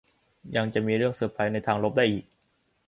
[0.55, 2.25] ยังจะมีเรื่องเซอร์ไพรส์ในทางลบได้อีก